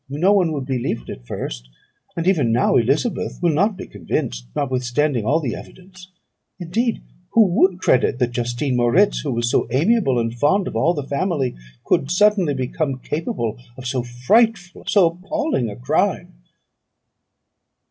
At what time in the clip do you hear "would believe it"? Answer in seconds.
0.53-1.11